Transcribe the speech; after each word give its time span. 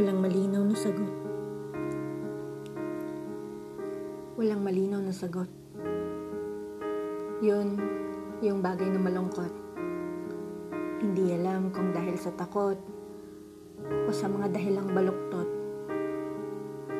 Walang 0.00 0.24
malinaw 0.24 0.64
na 0.64 0.72
sagot. 0.72 1.12
Walang 4.40 4.64
malinaw 4.64 4.96
na 4.96 5.12
sagot. 5.12 5.52
Yun, 7.44 7.76
yung 8.40 8.64
bagay 8.64 8.88
na 8.88 8.96
malungkot. 8.96 9.52
Hindi 11.04 11.36
alam 11.36 11.68
kung 11.68 11.92
dahil 11.92 12.16
sa 12.16 12.32
takot 12.32 12.80
o 13.84 14.08
sa 14.08 14.24
mga 14.32 14.48
dahilang 14.56 14.88
baluktot. 14.88 15.48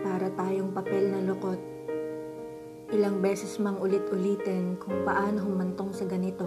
Para 0.05 0.29
tayong 0.37 0.77
papel 0.77 1.09
na 1.09 1.25
lukot. 1.25 1.57
Ilang 2.93 3.25
beses 3.25 3.57
mang 3.65 3.81
ulit-ulitin 3.81 4.77
kung 4.77 5.09
paano 5.09 5.41
humantong 5.49 5.97
sa 5.97 6.05
ganito. 6.05 6.45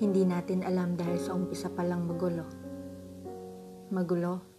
Hindi 0.00 0.24
natin 0.24 0.64
alam 0.64 0.96
dahil 0.96 1.20
sa 1.20 1.36
umpisa 1.36 1.68
pa 1.68 1.84
lang 1.84 2.08
magulo. 2.08 2.48
Magulo, 3.92 4.55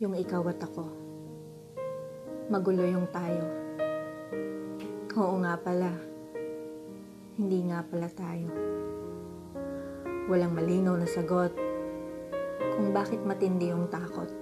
yung 0.00 0.16
ikaw 0.16 0.40
at 0.48 0.64
ako. 0.64 0.88
Magulo 2.48 2.88
yung 2.88 3.04
tayo. 3.12 3.44
Oo 5.12 5.36
nga 5.44 5.60
pala, 5.60 5.92
hindi 7.36 7.68
nga 7.68 7.84
pala 7.84 8.08
tayo. 8.08 8.48
Walang 10.32 10.56
malinaw 10.56 10.96
na 10.96 11.04
sagot 11.04 11.52
kung 12.72 12.96
bakit 12.96 13.20
matindi 13.28 13.76
yung 13.76 13.92
takot. 13.92 14.32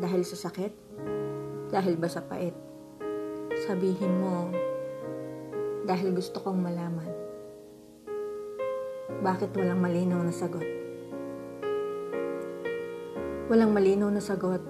Dahil 0.00 0.24
sa 0.24 0.48
sakit? 0.48 0.72
Dahil 1.68 2.00
ba 2.00 2.08
sa 2.08 2.24
pait? 2.24 2.56
Sabihin 3.68 4.16
mo, 4.16 4.48
dahil 5.84 6.16
gusto 6.16 6.40
kong 6.40 6.56
malaman. 6.56 7.12
Bakit 9.20 9.52
walang 9.60 9.84
malinaw 9.84 10.24
na 10.24 10.32
sagot? 10.32 10.64
Walang 13.52 13.76
malinaw 13.76 14.08
na 14.08 14.24
sagot 14.24 14.64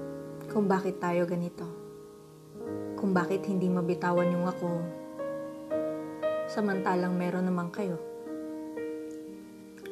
kung 0.51 0.67
bakit 0.67 0.99
tayo 0.99 1.23
ganito. 1.23 1.63
Kung 2.99 3.15
bakit 3.15 3.47
hindi 3.47 3.71
mabitawan 3.71 4.27
yung 4.35 4.43
ako, 4.51 4.71
samantalang 6.51 7.15
meron 7.15 7.47
naman 7.47 7.71
kayo. 7.71 7.95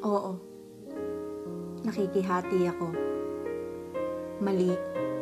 Oo, 0.02 0.34
nakikihati 1.86 2.66
ako. 2.66 2.90
Mali 4.42 4.74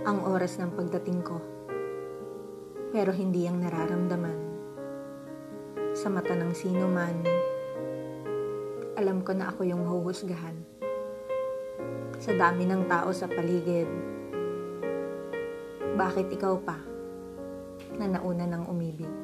ang 0.08 0.24
oras 0.24 0.56
ng 0.56 0.72
pagdating 0.72 1.20
ko. 1.20 1.36
Pero 2.88 3.12
hindi 3.12 3.44
ang 3.44 3.60
nararamdaman. 3.60 4.38
Sa 5.92 6.08
mata 6.08 6.32
ng 6.32 6.56
sino 6.56 6.88
man, 6.88 7.20
alam 8.96 9.20
ko 9.20 9.36
na 9.36 9.52
ako 9.52 9.60
yung 9.68 9.84
huhusgahan. 9.84 10.77
Sa 12.18 12.34
dami 12.34 12.66
ng 12.66 12.90
tao 12.90 13.14
sa 13.14 13.30
paligid, 13.30 13.86
bakit 15.94 16.26
ikaw 16.34 16.58
pa 16.58 16.74
na 17.94 18.10
nauna 18.10 18.42
ng 18.42 18.66
umibig? 18.66 19.14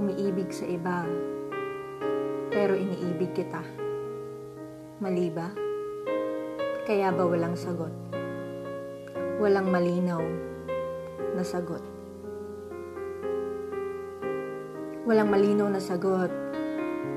Umiibig 0.00 0.48
sa 0.48 0.64
iba, 0.64 1.04
pero 2.48 2.72
iniibig 2.72 3.36
kita. 3.36 3.60
Mali 5.04 5.28
ba? 5.28 5.52
Kaya 6.88 7.12
ba 7.12 7.28
walang 7.28 7.52
sagot? 7.52 7.92
Walang 9.44 9.68
malinaw 9.68 10.24
na 11.36 11.44
sagot. 11.44 11.84
Walang 15.04 15.28
malinaw 15.28 15.68
na 15.68 15.84
sagot 15.84 16.32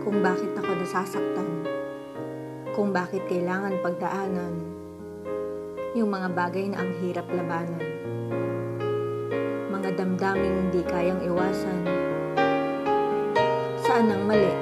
kung 0.03 0.19
bakit 0.19 0.51
ako 0.59 0.75
nasasaktan, 0.75 1.76
kung 2.77 2.93
bakit 2.93 3.25
kailangan 3.25 3.81
pagdaanan 3.81 4.53
yung 5.97 6.13
mga 6.13 6.29
bagay 6.29 6.69
na 6.69 6.85
ang 6.85 6.93
hirap 7.01 7.25
labanan, 7.33 7.81
mga 9.73 9.97
damdaming 9.97 10.55
hindi 10.61 10.85
kayang 10.85 11.17
iwasan. 11.25 11.81
Saan 13.81 14.13
ang 14.13 14.29
mali? 14.29 14.53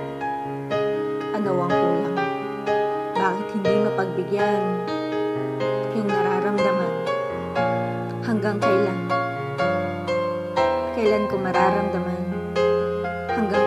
Ano 1.36 1.68
ang 1.68 1.74
kulang? 1.76 2.18
Bakit 3.20 3.48
hindi 3.52 3.74
mapagbigyan 3.84 4.64
yung 6.00 6.08
nararamdaman? 6.08 6.94
Hanggang 8.24 8.64
kailan? 8.64 9.00
Kailan 10.96 11.28
ko 11.28 11.36
mararamdaman? 11.36 12.24
Hanggang 13.36 13.65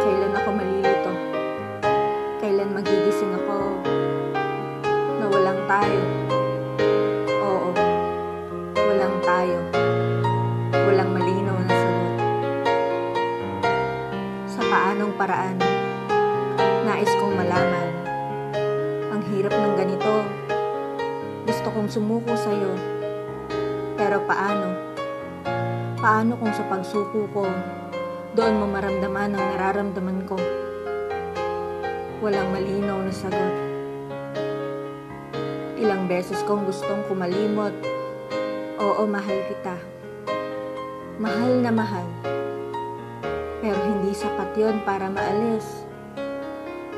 Sa 14.98 15.06
paanong 15.06 15.14
paraan, 15.14 15.58
nais 16.82 17.12
kong 17.22 17.38
malaman. 17.38 17.90
Ang 19.14 19.22
hirap 19.30 19.54
ng 19.54 19.74
ganito. 19.78 20.26
Gusto 21.46 21.70
kong 21.70 21.86
sumuko 21.86 22.34
sa'yo. 22.34 22.74
Pero 23.94 24.26
paano? 24.26 24.74
Paano 26.02 26.34
kung 26.42 26.50
sa 26.50 26.66
pagsuko 26.66 27.30
ko, 27.30 27.46
doon 28.34 28.58
mo 28.58 28.66
maramdaman 28.74 29.38
ang 29.38 29.44
nararamdaman 29.54 30.26
ko? 30.26 30.34
Walang 32.18 32.50
malinaw 32.50 32.98
na 32.98 33.14
sagot. 33.14 33.54
Ilang 35.78 36.10
beses 36.10 36.42
kong 36.42 36.66
gustong 36.66 37.06
kumalimot. 37.06 37.86
Oo, 38.82 39.06
mahal 39.06 39.46
kita. 39.46 39.78
Mahal 41.22 41.62
na 41.62 41.70
mahal. 41.70 42.08
Pero 43.68 43.84
hindi 43.84 44.16
sapat 44.16 44.56
yon 44.56 44.80
para 44.80 45.12
maalis. 45.12 45.84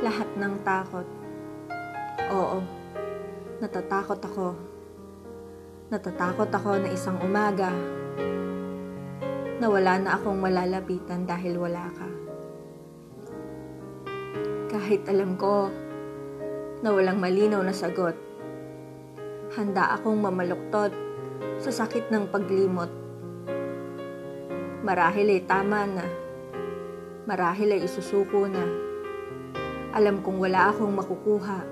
Lahat 0.07 0.31
ng 0.39 0.55
takot. 0.63 1.03
Oo, 2.31 2.63
natatakot 3.59 4.23
ako. 4.23 4.55
Natatakot 5.91 6.47
ako 6.47 6.79
na 6.79 6.95
isang 6.95 7.19
umaga 7.27 7.75
na 9.59 9.67
wala 9.67 9.99
na 9.99 10.15
akong 10.15 10.39
malalapitan 10.39 11.27
dahil 11.27 11.59
wala 11.59 11.91
ka. 11.91 12.09
Kahit 14.71 15.11
alam 15.11 15.35
ko 15.35 15.75
na 16.87 16.95
walang 16.95 17.19
malinaw 17.19 17.67
na 17.67 17.75
sagot, 17.75 18.15
handa 19.59 19.99
akong 19.99 20.23
mamaluktot 20.23 20.95
sa 21.59 21.71
sakit 21.75 22.15
ng 22.15 22.31
paglimot. 22.31 22.95
Marahil 24.87 25.35
ay 25.35 25.43
tama 25.51 25.83
na, 25.91 26.30
marahil 27.31 27.79
ay 27.79 27.87
isusuko 27.87 28.51
na. 28.51 28.67
Alam 29.95 30.19
kong 30.19 30.43
wala 30.43 30.75
akong 30.75 30.91
makukuha 30.91 31.63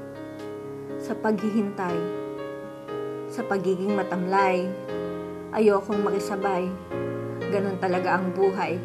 sa 1.02 1.18
paghihintay, 1.18 1.98
sa 3.26 3.42
pagiging 3.42 3.98
matamlay, 3.98 4.70
ayokong 5.50 5.98
makisabay 6.06 6.70
Ganon 7.48 7.80
talaga 7.80 8.20
ang 8.20 8.36
buhay. 8.36 8.76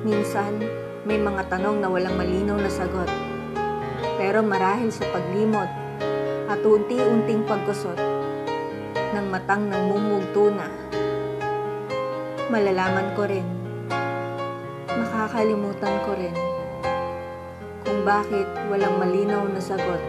Minsan, 0.00 0.56
may 1.04 1.20
mga 1.20 1.52
tanong 1.52 1.84
na 1.84 1.92
walang 1.92 2.16
malinaw 2.16 2.56
na 2.56 2.72
sagot. 2.72 3.12
Pero 4.16 4.40
marahil 4.40 4.88
sa 4.88 5.04
paglimot 5.12 5.68
at 6.48 6.64
unti-unting 6.64 7.44
pagkusot 7.44 8.00
ng 9.12 9.26
matang 9.28 9.68
ng 9.68 9.82
mumugto 9.84 10.48
na, 10.48 10.64
malalaman 12.48 13.12
ko 13.12 13.28
rin, 13.28 13.46
makakalimutan 15.28 15.94
ko 16.08 16.16
rin 16.16 16.32
kung 17.84 18.00
bakit 18.00 18.48
walang 18.72 18.96
malinaw 18.96 19.44
na 19.44 19.60
sagot 19.60 20.00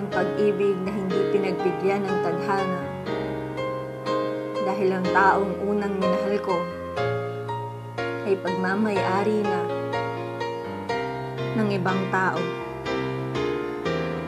ang 0.00 0.08
pag-ibig 0.08 0.80
na 0.80 0.88
hindi 0.88 1.20
pinagbigyan 1.28 2.00
ng 2.08 2.18
tadhana 2.24 2.80
dahil 4.64 4.88
ang 4.96 5.04
taong 5.12 5.52
unang 5.68 5.92
minahal 5.92 6.40
ko 6.40 6.56
ay 8.24 8.32
pagmamayari 8.40 9.44
na 9.44 9.60
ng 11.60 11.68
ibang 11.76 12.00
tao. 12.08 12.40